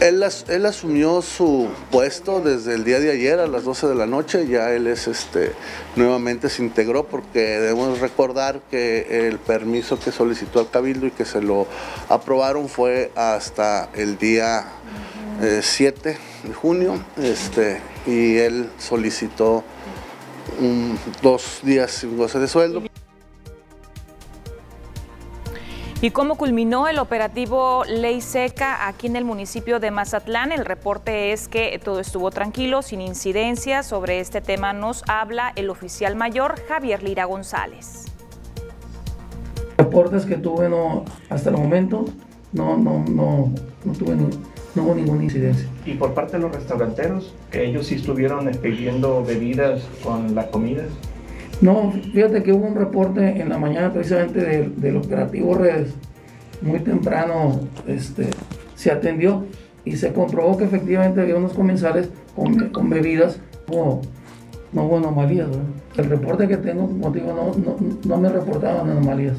[0.00, 4.06] Él, él, asumió su puesto desde el día de ayer a las 12 de la
[4.06, 4.46] noche.
[4.46, 5.52] Ya él es este
[5.96, 11.24] nuevamente se integró porque debemos recordar que el permiso que solicitó al Cabildo y que
[11.24, 11.66] se lo
[12.08, 14.66] aprobaron fue hasta el día
[15.60, 17.02] 7 eh, de junio.
[17.16, 19.64] Este, y él solicitó
[21.22, 22.82] dos días sin goce de sueldo.
[26.02, 30.50] ¿Y cómo culminó el operativo Ley Seca aquí en el municipio de Mazatlán?
[30.50, 33.86] El reporte es que todo estuvo tranquilo, sin incidencias.
[33.86, 38.06] Sobre este tema nos habla el oficial mayor Javier Lira González.
[39.76, 42.06] Reportes que tuve no, hasta el momento
[42.52, 43.52] no, no, no,
[43.84, 44.30] no tuve ni,
[44.80, 45.68] no hubo ninguna incidencia.
[45.84, 50.84] ¿Y por parte de los restauranteros, que ellos sí estuvieron pidiendo bebidas con la comida?
[51.60, 55.94] No, fíjate que hubo un reporte en la mañana precisamente del, operativo Redes,
[56.62, 58.28] muy temprano este,
[58.74, 59.44] se atendió
[59.84, 64.00] y se comprobó que efectivamente había unos comensales con, bebidas, no
[64.84, 65.48] hubo anomalías.
[65.96, 69.36] El reporte que tengo, como digo, no, no, no me reportaban anomalías.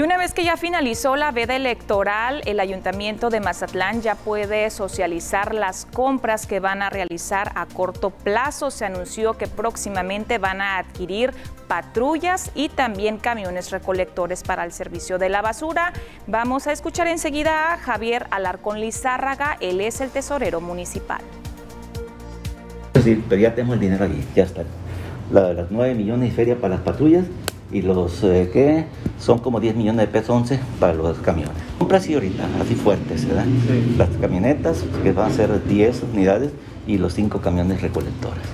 [0.00, 4.70] Y una vez que ya finalizó la veda electoral, el Ayuntamiento de Mazatlán ya puede
[4.70, 8.70] socializar las compras que van a realizar a corto plazo.
[8.70, 11.34] Se anunció que próximamente van a adquirir
[11.68, 15.92] patrullas y también camiones recolectores para el servicio de la basura.
[16.26, 21.20] Vamos a escuchar enseguida a Javier Alarcón Lizárraga, él es el tesorero municipal.
[22.94, 24.62] Pero ya tenemos el dinero ahí, ya está.
[25.30, 27.26] La, las 9 millones de feria para las patrullas
[27.72, 28.84] y los eh, que
[29.18, 31.54] son como 10 millones de pesos 11 para los camiones.
[31.78, 33.46] Compras y ahorita, así fuertes, ¿verdad?
[33.96, 36.52] Las camionetas, que van a ser 10 unidades
[36.86, 38.44] y los 5 camiones recolectores.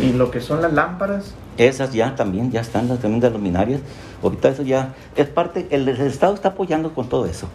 [0.00, 1.34] ¿Y lo que son las lámparas?
[1.58, 3.80] Esas ya también, ya están las tremendas luminarias.
[4.22, 7.48] Ahorita eso ya es parte, el, el Estado está apoyando con todo eso,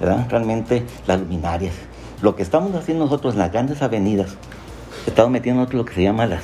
[0.00, 0.26] ¿verdad?
[0.30, 1.74] Realmente las luminarias.
[2.22, 4.36] Lo que estamos haciendo nosotros en las grandes avenidas,
[5.06, 6.42] estamos metiendo lo que se llama las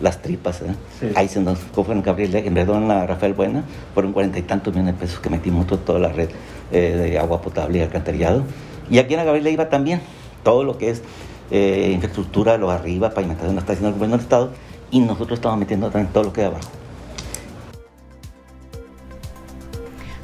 [0.00, 0.62] las tripas.
[0.62, 0.74] ¿eh?
[1.14, 4.94] Ahí se nos en Gabriel, en en la Rafael Buena, fueron cuarenta y tantos millones
[4.94, 6.30] de pesos que metimos toda la red
[6.72, 8.44] eh, de agua potable y alcantarillado.
[8.90, 10.00] Y aquí en la Gabriel iba también
[10.42, 11.02] todo lo que es
[11.50, 14.50] eh, infraestructura, lo arriba, pavimentación, está haciendo el gobierno del Estado,
[14.90, 16.68] y nosotros estamos metiendo también todo lo que hay abajo.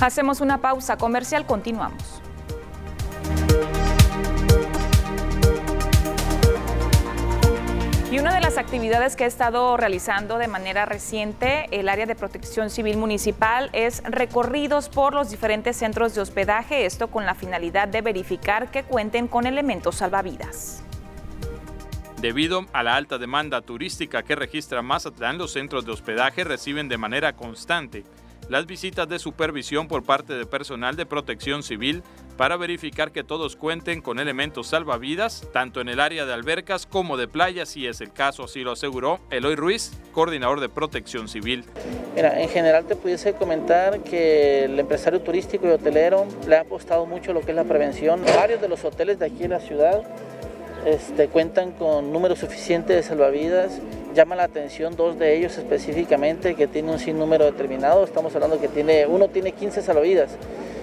[0.00, 2.15] Hacemos una pausa comercial, continuamos.
[8.56, 13.68] Las actividades que ha estado realizando de manera reciente el área de protección civil municipal
[13.74, 18.82] es recorridos por los diferentes centros de hospedaje, esto con la finalidad de verificar que
[18.82, 20.82] cuenten con elementos salvavidas.
[22.22, 26.96] Debido a la alta demanda turística que registra Mazatlán, los centros de hospedaje reciben de
[26.96, 28.04] manera constante
[28.48, 32.02] las visitas de supervisión por parte de personal de protección civil
[32.36, 37.16] para verificar que todos cuenten con elementos salvavidas, tanto en el área de albercas como
[37.16, 41.64] de playas, si es el caso, así lo aseguró Eloy Ruiz, coordinador de protección civil.
[42.14, 47.06] Mira, en general te pudiese comentar que el empresario turístico y hotelero le ha apostado
[47.06, 48.22] mucho lo que es la prevención.
[48.36, 50.02] Varios de los hoteles de aquí en la ciudad
[50.86, 53.80] este, cuentan con número suficiente de salvavidas.
[54.16, 58.02] Llama la atención dos de ellos específicamente que tienen un sinnúmero determinado.
[58.02, 60.38] Estamos hablando que tiene, uno tiene 15 salvavidas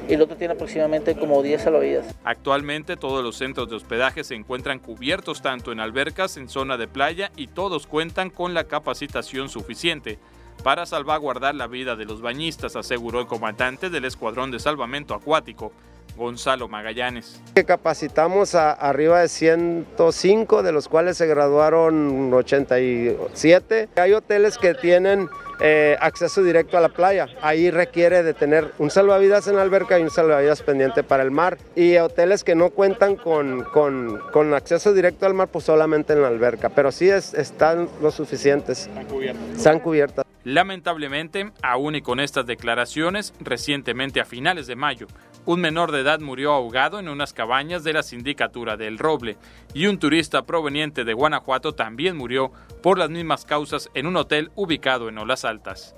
[0.08, 2.06] y el otro tiene aproximadamente como 10 salvavidas.
[2.24, 6.88] Actualmente todos los centros de hospedaje se encuentran cubiertos tanto en albercas, en zona de
[6.88, 10.20] playa y todos cuentan con la capacitación suficiente
[10.64, 15.72] para salvaguardar la vida de los bañistas, aseguró el comandante del Escuadrón de Salvamento Acuático,
[16.16, 17.42] Gonzalo Magallanes.
[17.66, 23.90] Capacitamos a arriba de 105, de los cuales se graduaron 87.
[23.96, 27.28] Hay hoteles que tienen eh, acceso directo a la playa.
[27.42, 31.32] Ahí requiere de tener un salvavidas en la alberca y un salvavidas pendiente para el
[31.32, 31.58] mar.
[31.76, 36.22] Y hoteles que no cuentan con, con, con acceso directo al mar, pues solamente en
[36.22, 36.70] la alberca.
[36.70, 38.88] Pero sí es, están lo suficientes.
[38.88, 39.58] Están cubiertas.
[39.58, 40.26] Están cubiertas.
[40.44, 45.08] Lamentablemente, aún y con estas declaraciones, recientemente a finales de mayo,
[45.46, 49.38] un menor de edad murió ahogado en unas cabañas de la sindicatura del Roble
[49.74, 54.52] y un turista proveniente de Guanajuato también murió por las mismas causas en un hotel
[54.56, 55.96] ubicado en Olas Altas.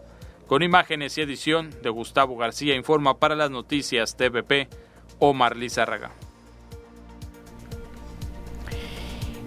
[0.47, 4.67] Con imágenes y edición de Gustavo García informa para las noticias TVP
[5.19, 6.11] Omar Lizárraga.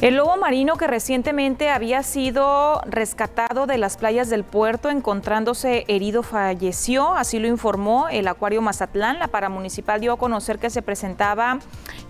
[0.00, 6.22] El lobo marino que recientemente había sido rescatado de las playas del puerto encontrándose herido
[6.22, 9.18] falleció, así lo informó el Acuario Mazatlán.
[9.18, 11.58] La paramunicipal dio a conocer que se presentaba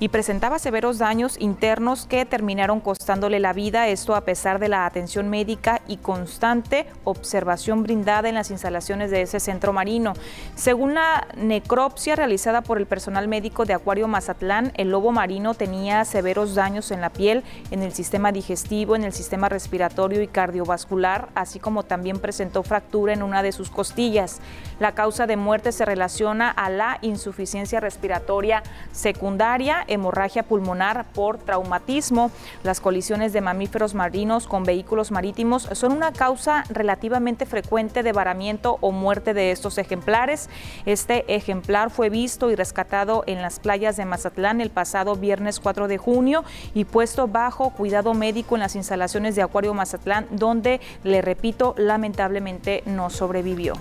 [0.00, 4.84] y presentaba severos daños internos que terminaron costándole la vida, esto a pesar de la
[4.84, 10.12] atención médica y constante observación brindada en las instalaciones de ese centro marino.
[10.56, 16.04] Según la necropsia realizada por el personal médico de Acuario Mazatlán, el lobo marino tenía
[16.04, 17.42] severos daños en la piel,
[17.82, 23.22] el sistema digestivo, en el sistema respiratorio y cardiovascular, así como también presentó fractura en
[23.22, 24.40] una de sus costillas.
[24.80, 28.62] La causa de muerte se relaciona a la insuficiencia respiratoria
[28.92, 32.30] secundaria, hemorragia pulmonar por traumatismo.
[32.62, 38.78] Las colisiones de mamíferos marinos con vehículos marítimos son una causa relativamente frecuente de varamiento
[38.80, 40.48] o muerte de estos ejemplares.
[40.86, 45.88] Este ejemplar fue visto y rescatado en las playas de Mazatlán el pasado viernes 4
[45.88, 51.22] de junio y puesto bajo cuidado médico en las instalaciones de Acuario Mazatlán, donde, le
[51.22, 53.74] repito, lamentablemente no sobrevivió.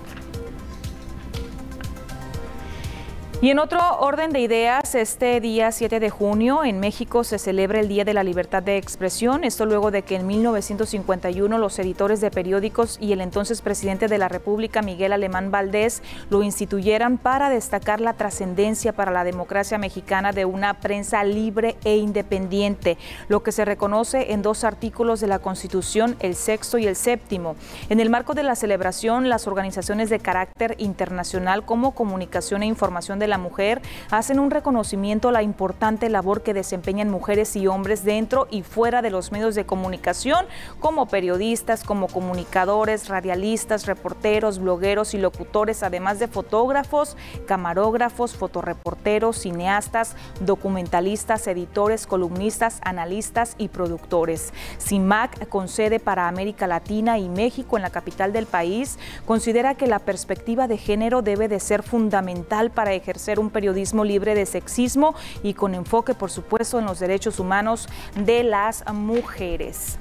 [3.40, 7.78] Y en otro orden de ideas, este día 7 de junio en México se celebra
[7.78, 12.20] el Día de la Libertad de Expresión, esto luego de que en 1951 los editores
[12.20, 17.48] de periódicos y el entonces presidente de la República, Miguel Alemán Valdés, lo instituyeran para
[17.48, 23.52] destacar la trascendencia para la democracia mexicana de una prensa libre e independiente, lo que
[23.52, 27.54] se reconoce en dos artículos de la Constitución, el sexto y el séptimo.
[27.88, 33.20] En el marco de la celebración, las organizaciones de carácter internacional como Comunicación e Información
[33.20, 38.04] de la mujer hacen un reconocimiento a la importante labor que desempeñan mujeres y hombres
[38.04, 40.46] dentro y fuera de los medios de comunicación,
[40.80, 47.16] como periodistas, como comunicadores, radialistas, reporteros, blogueros y locutores, además de fotógrafos,
[47.46, 54.52] camarógrafos, fotoreporteros, cineastas, documentalistas, editores, columnistas, analistas y productores.
[54.80, 59.86] CIMAC, con sede para América Latina y México en la capital del país, considera que
[59.86, 64.46] la perspectiva de género debe de ser fundamental para ejercer ser un periodismo libre de
[64.46, 69.98] sexismo y con enfoque, por supuesto, en los derechos humanos de las mujeres.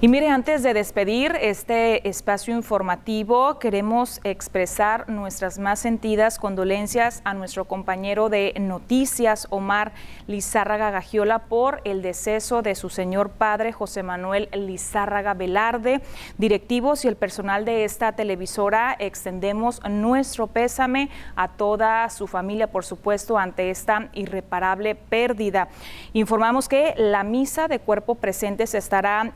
[0.00, 7.34] Y mire, antes de despedir este espacio informativo, queremos expresar nuestras más sentidas condolencias a
[7.34, 9.90] nuestro compañero de noticias, Omar
[10.28, 16.00] Lizárraga Gagiola, por el deceso de su señor padre, José Manuel Lizárraga Velarde.
[16.36, 22.84] Directivos y el personal de esta televisora extendemos nuestro pésame a toda su familia, por
[22.84, 25.66] supuesto, ante esta irreparable pérdida.
[26.12, 29.32] Informamos que la misa de cuerpo presente se estará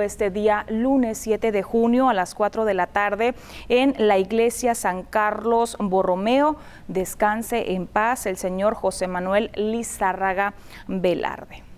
[0.00, 3.34] este día lunes 7 de junio a las 4 de la tarde
[3.68, 6.56] en la iglesia San Carlos Borromeo.
[6.86, 10.54] Descanse en paz el señor José Manuel Lizárraga
[10.86, 11.71] Velarde.